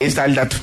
[0.00, 0.56] está el dato.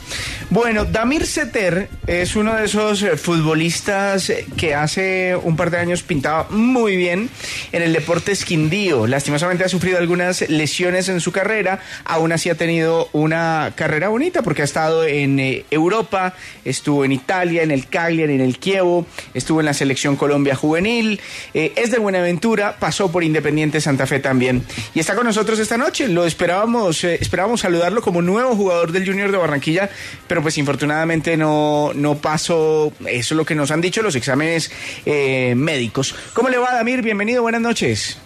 [0.50, 6.02] Bueno, Damir Seter es uno de esos eh, futbolistas que hace un par de años
[6.02, 7.30] pintaba muy bien
[7.72, 9.06] en el deporte esquindío.
[9.06, 14.42] Lastimosamente ha sufrido algunas lesiones en su carrera, aún así ha tenido una carrera bonita
[14.42, 16.34] porque ha estado en eh, Europa,
[16.66, 21.22] estuvo en Italia, en el Cagliari, en el Kievo, estuvo en la selección Colombia juvenil,
[21.54, 24.64] eh, es de Buenaventura, pasó por Independiente Santa Fe también
[24.96, 26.08] y está con nosotros esta noche.
[26.08, 29.90] Lo esperábamos, esperábamos saludarlo como nuevo jugador del Junior de Barranquilla,
[30.28, 34.72] pero pues infortunadamente no, no pasó, eso es lo que nos han dicho los exámenes
[35.06, 36.16] eh, médicos.
[36.34, 37.02] ¿Cómo le va, Damir?
[37.02, 38.20] Bienvenido, buenas noches.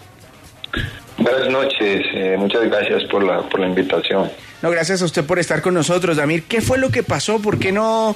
[1.18, 4.30] Buenas noches, eh, muchas gracias por la, por la invitación.
[4.62, 6.44] No, gracias a usted por estar con nosotros, Damir.
[6.44, 7.40] ¿Qué fue lo que pasó?
[7.40, 8.14] ¿Por qué no,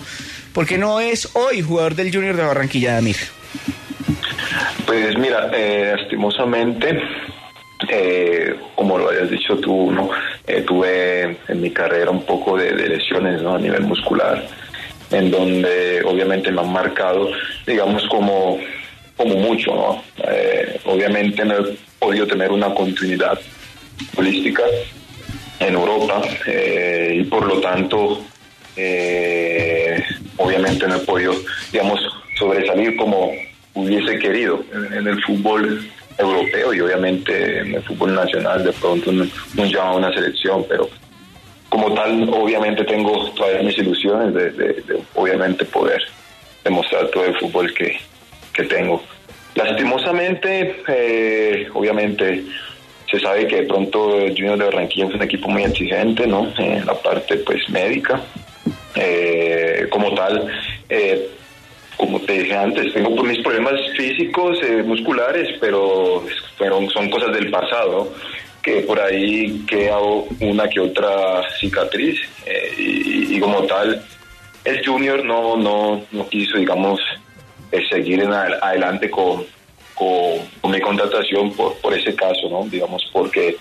[0.53, 3.17] por qué no es hoy jugador del Junior de Barranquilla, Damir?
[4.87, 7.01] Pues mira, eh, lastimosamente
[7.89, 10.09] eh, como lo habías dicho tú, ¿no?
[10.47, 13.55] Eh, tuve en mi carrera un poco de, lesiones ¿no?
[13.55, 14.47] a nivel muscular,
[15.11, 17.31] en donde obviamente me han marcado,
[17.67, 18.59] digamos, como,
[19.17, 19.75] como mucho.
[19.75, 20.03] ¿no?
[20.27, 23.39] Eh, obviamente no he podido tener una continuidad
[24.17, 24.63] holística
[25.61, 26.23] en Europa
[27.13, 28.23] y por lo tanto,
[30.37, 31.35] obviamente no he podido,
[31.73, 32.01] digamos,
[32.39, 33.33] sobresalir como
[33.73, 39.25] hubiese querido en el fútbol europeo y obviamente en el fútbol nacional de pronto no,
[39.64, 40.89] llama a una selección, pero
[41.69, 46.00] como tal obviamente tengo todavía mis ilusiones de, obviamente poder
[46.64, 47.98] demostrar todo el fútbol que,
[48.53, 49.03] que tengo.
[49.55, 52.45] Lastimosamente, eh, obviamente
[53.11, 56.52] se sabe que de pronto Junior de Barranquilla es un equipo muy exigente, ¿no?
[56.58, 58.20] En la parte pues médica.
[58.95, 60.48] Eh, como tal,
[60.89, 61.29] eh,
[61.96, 66.24] como te dije antes, tengo mis problemas físicos, eh, musculares, pero
[66.57, 68.12] fueron, son cosas del pasado,
[68.62, 69.98] que por ahí queda
[70.40, 74.02] una que otra cicatriz eh, y, como tal,
[74.64, 77.01] el junior no, no, no quiso, digamos,
[77.73, 79.45] eh, seguir en adelante con,
[79.95, 82.67] con, mi contratación por, por ese caso, ¿no?
[82.68, 83.56] Digamos, porque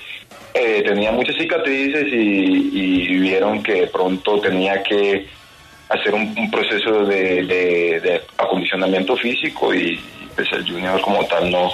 [0.53, 5.27] tenía muchas cicatrices y, y vieron que de pronto tenía que
[5.89, 9.99] hacer un, proceso de, acondicionamiento físico y
[10.35, 11.71] pues el junior como tal no,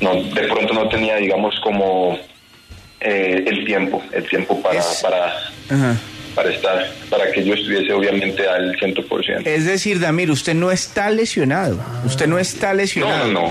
[0.00, 2.18] no de pronto no tenía digamos como
[3.00, 5.50] eh, el tiempo el tiempo para para
[6.34, 9.46] para estar para que yo estuviese obviamente al 100%.
[9.46, 11.78] Es decir, Damir, usted no está lesionado.
[12.04, 13.30] Usted no está lesionado.
[13.30, 13.50] No,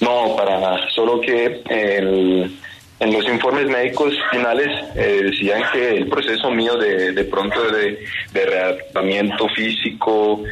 [0.00, 2.56] No, para nada, solo que el
[3.00, 8.04] en los informes médicos finales eh, decían que el proceso mío de, de pronto de,
[8.32, 10.42] de readaptamiento físico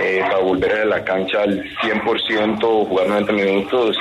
[0.00, 3.96] eh, para volver a la cancha al 100%, jugar 90 minutos,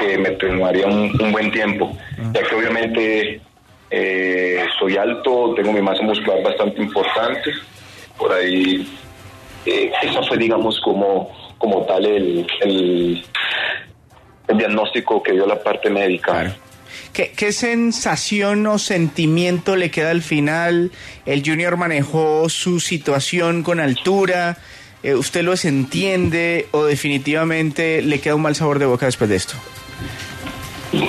[0.00, 1.96] eh, me tomaría un, buen tiempo,
[2.32, 3.40] ya que obviamente
[4.78, 7.52] soy alto, tengo mi masa muscular bastante importante,
[8.16, 8.88] por ahí
[9.64, 13.24] eso fue digamos como, como tal el, el,
[14.56, 16.54] diagnóstico que dio la parte médica.
[17.12, 20.90] ¿Qué, sensación o sentimiento le queda al final?
[21.26, 24.56] El Junior manejó su situación con altura.
[25.02, 29.36] Eh, ¿Usted lo entiende o definitivamente le queda un mal sabor de boca después de
[29.36, 29.54] esto?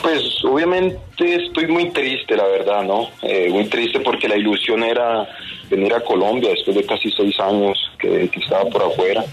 [0.02, 3.10] Pues obviamente estoy muy triste, la verdad, ¿no?
[3.22, 5.26] Eh, muy triste porque la ilusión era
[5.70, 9.24] venir a Colombia después de casi seis años que, que estaba por afuera.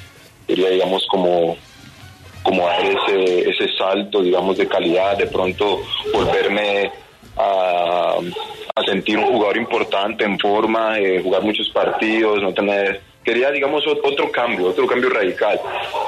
[0.47, 1.57] Quería, digamos, como
[2.43, 5.81] como dar ese, ese salto, digamos, de calidad, de pronto
[6.13, 6.91] volverme
[7.37, 8.15] a,
[8.87, 14.33] sentir un jugador importante en forma, eh, jugar muchos partidos, no tener quería, digamos, otro
[14.33, 15.61] cambio, otro cambio radical.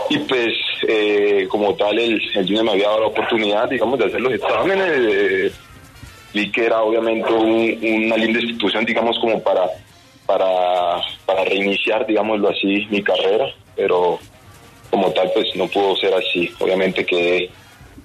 [0.08, 0.54] Y pues,
[0.88, 4.32] eh, como tal, el, el Junior me había dado la oportunidad, digamos, de hacer los
[4.32, 5.52] exámenes.
[6.32, 9.66] vi que era obviamente una linda institución, digamos, como para,
[10.26, 13.46] para, para reiniciar, digámoslo así, mi carrera.
[13.76, 14.18] Pero
[14.92, 16.52] como tal, pues no pudo ser así.
[16.58, 17.48] Obviamente que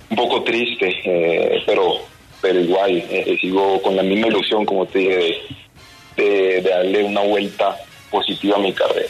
[0.10, 1.96] un poco triste, eh, pero,
[2.42, 5.42] pero igual eh, eh, sigo con la misma ilusión, como te dije,
[6.16, 7.76] de, darle una vuelta
[8.10, 9.10] positiva a mi carrera.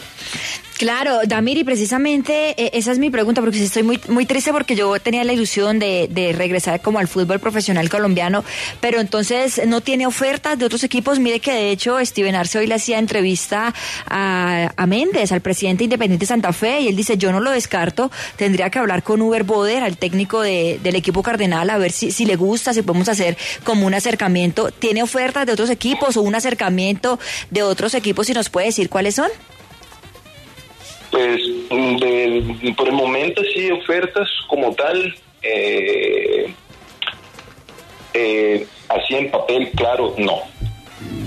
[0.78, 4.76] Claro, Damir, y precisamente eh, esa es mi pregunta, porque estoy muy, muy triste porque
[4.76, 8.44] yo tenía la ilusión de, de, regresar como al fútbol profesional colombiano,
[8.80, 11.18] pero entonces no tiene ofertas de otros equipos.
[11.18, 13.74] Mire que de hecho Steven Arce hoy le hacía entrevista
[14.06, 18.12] a, a Méndez, al presidente independiente Santa Fe, y él dice, yo no lo descarto,
[18.36, 22.12] tendría que hablar con Uber Boder, al técnico de, del equipo cardenal, a ver si,
[22.12, 24.70] si le gusta, si podemos hacer como un acercamiento.
[24.70, 27.18] ¿Tiene ofertas de otros equipos o un acercamiento
[27.50, 29.28] de otros equipos y nos puede decir cuáles son?
[31.10, 31.40] Pues
[31.70, 36.52] de, por el momento sí, ofertas como tal, eh,
[38.14, 40.40] eh, así en papel, claro, no.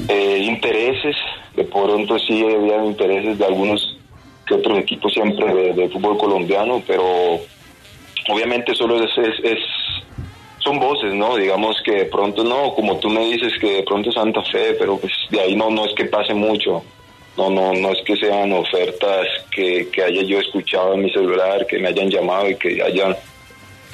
[0.08, 1.16] Eh, intereses,
[1.56, 3.98] de pronto sí había intereses de algunos
[4.46, 7.40] que otros equipos siempre de, fútbol colombiano, pero
[8.30, 9.60] obviamente solo es, es,
[10.60, 11.38] son voces, ¿no?
[11.38, 14.98] Digamos que de pronto no, como tú me dices que de pronto Santa Fe, pero
[14.98, 16.84] pues de ahí no, no es que pase mucho.
[17.38, 21.80] No, no, no es que sean ofertas que, haya yo escuchado en mi celular, que
[21.80, 23.16] me hayan llamado y que hayan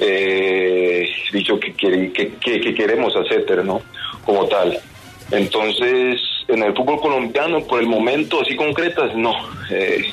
[0.00, 3.80] eh, dicho que, que, que, queremos hacer, ¿no?
[4.24, 4.78] Como tal.
[5.30, 9.34] Entonces, en el fútbol colombiano, por el momento, así concretas, no.
[9.70, 10.12] Eh,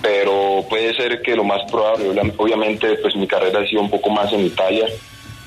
[0.00, 4.10] pero puede ser que lo más probable, obviamente, pues mi carrera ha sido un poco
[4.10, 4.86] más en Italia.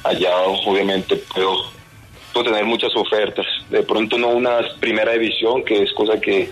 [0.04, 3.46] Allá, obviamente, puedo tener muchas ofertas.
[3.70, 6.50] De pronto, no una primera división, que es cosa que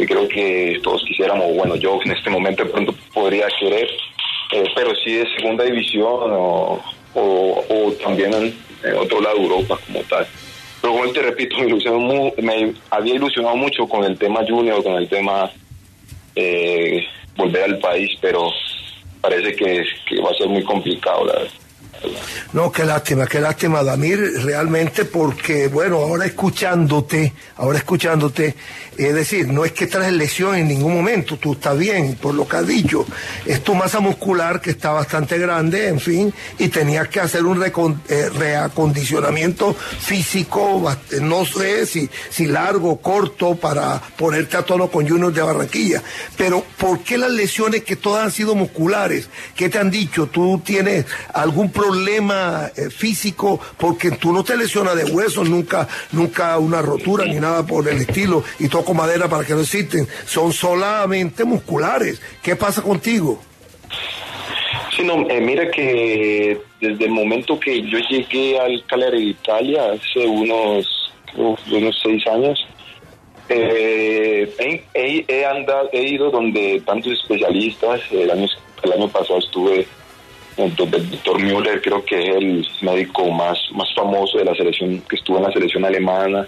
[0.00, 3.86] y creo que todos quisiéramos, bueno, yo en este momento pronto podría querer,
[4.52, 6.80] eh, pero sí de segunda división o,
[8.02, 10.26] también en, otro lado de Europa como tal.
[10.80, 15.06] Pero como te repito, me, me había ilusionado mucho con el tema junior, con el
[15.06, 15.50] tema
[16.34, 17.04] eh,
[17.36, 18.50] volver al país, pero
[19.20, 21.50] parece que, que va a ser muy complicado, la verdad.
[22.52, 28.56] No, qué lástima, qué lástima, Damir, realmente porque, bueno, ahora escuchándote, ahora escuchándote,
[28.96, 32.48] es decir, no es que traes lesión en ningún momento, tú estás bien, por lo
[32.48, 33.06] que has dicho,
[33.44, 37.62] es tu masa muscular que está bastante grande, en fin, y tenías que hacer un
[38.08, 45.32] eh, reacondicionamiento físico, no sé si, si largo, corto, para ponerte a tono con Junior
[45.32, 46.02] de Barranquilla,
[46.36, 49.28] pero ¿por qué las lesiones que todas han sido musculares?
[49.54, 50.26] ¿Qué te han dicho?
[50.26, 51.89] ¿Tú tienes algún problema?
[51.90, 57.34] Problema eh, físico, porque tú no te lesionas de huesos, nunca, nunca una rotura ni
[57.34, 62.22] nada por el estilo, y toco madera para que no existen, son solamente musculares.
[62.42, 63.40] ¿Qué pasa contigo?
[64.96, 70.26] Sí, no, eh, mira que desde el momento que yo llegué al de Italia, hace
[70.26, 72.66] unos, unos seis años,
[73.48, 78.46] eh, he, andado, he ido donde tantos especialistas, el año,
[78.84, 79.88] el año pasado estuve
[80.56, 85.16] el doctor Müller creo que es el médico más, más famoso de la selección, que
[85.16, 86.46] estuvo en la selección alemana.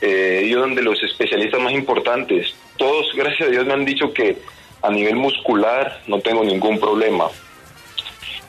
[0.00, 4.36] Eh, y donde los especialistas más importantes, todos, gracias a Dios, me han dicho que
[4.82, 7.28] a nivel muscular no tengo ningún problema.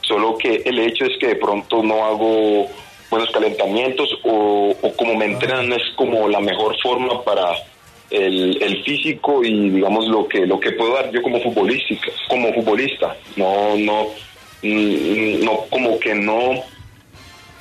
[0.01, 2.68] Solo que el hecho es que de pronto no hago
[3.10, 7.51] buenos calentamientos o, como me entrenan es como la mejor forma para
[8.10, 12.51] el, el, físico y digamos lo que lo que puedo dar yo como futbolística como
[12.54, 14.07] futbolista no no
[14.63, 16.63] no como que no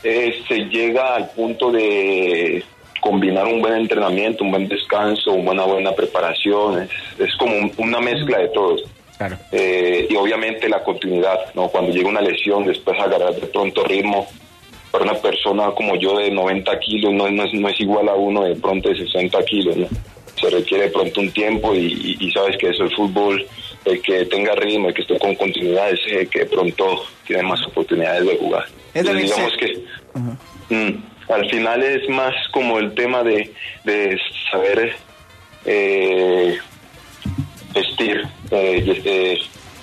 [0.04, 2.64] eh, se llega al punto de
[3.00, 6.88] combinar un buen entrenamiento, un buen descanso, una buena preparación,
[7.18, 8.84] es, como una mezcla de todos.
[9.52, 11.68] Eh, y obviamente la continuidad, ¿no?
[11.68, 14.26] Cuando llega una lesión, después agarrar de pronto ritmo.
[14.90, 18.14] Para una persona como yo de 90 kilos no, no, es, no es igual a
[18.14, 19.88] uno de pronto de 60 kilos, ¿no?
[20.42, 23.46] Se requiere pronto un tiempo y, y sabes que eso el fútbol
[23.84, 27.64] el que tenga ritmo, el que esté con continuidad, es el que pronto tiene más
[27.66, 28.66] oportunidades de jugar.
[28.94, 29.84] digamos que
[30.70, 33.52] mm, al final es más como el tema de,
[33.84, 34.18] de
[34.50, 34.94] saber
[35.64, 36.58] eh,
[37.74, 39.38] vestir, eh,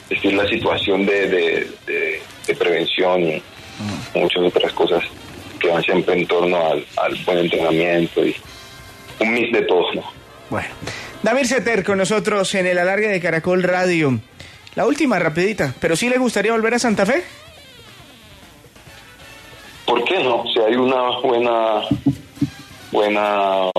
[0.09, 2.21] vestir la situación de, de,
[2.57, 3.41] prevención y
[4.15, 5.03] muchas otras cosas
[5.59, 8.35] que van siempre en torno al, al buen entrenamiento y
[9.19, 10.18] un mix de todo, ¿no?
[10.49, 10.69] Bueno.
[11.21, 14.19] David Seter con nosotros en el alargue de Caracol Radio.
[14.75, 17.23] La última, rapidita, pero sí le gustaría volver a Santa Fe.
[19.85, 20.45] ¿Por qué no?
[20.53, 21.81] Si hay una buena
[22.91, 23.69] buena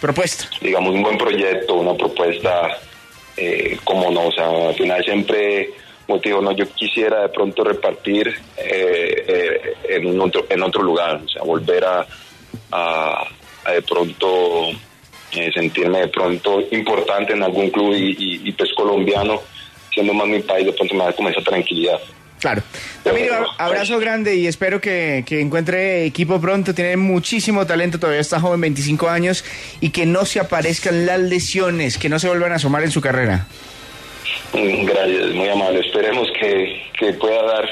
[0.00, 2.78] propuesta, digamos un buen proyecto, una propuesta,
[3.36, 5.70] eh, como no, o sea, al final siempre
[6.08, 11.28] motivo, no, yo quisiera de pronto repartir eh, eh, en otro en otro lugar, o
[11.28, 12.06] sea, volver a,
[12.72, 14.70] a de pronto
[15.32, 19.40] eh, sentirme de pronto importante en algún club y, y, pues colombiano,
[19.92, 22.00] siendo más mi país, de pronto me da como esa tranquilidad.
[22.40, 22.62] Claro.
[23.02, 26.74] Pues, abrazo pues, grande y espero que, encuentre equipo pronto.
[26.74, 29.44] Tiene muchísimo talento, todavía está joven, 25 años,
[29.80, 33.00] y que no se aparezcan las lesiones, que no se vuelvan a asomar en su
[33.00, 33.46] carrera.
[34.52, 35.80] Mm, gracias, muy amable.
[35.80, 37.68] Esperemos que, pueda dar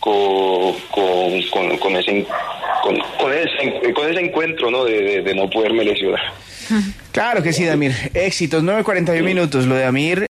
[0.00, 2.26] con, con, ese,
[2.82, 4.84] con, ese, con ese encuentro ¿no?
[4.84, 6.41] De, de no poderme lesionar.
[7.12, 7.94] Claro que sí, Damir.
[8.14, 9.66] Éxitos, 9.41 minutos.
[9.66, 10.20] Lo de Amir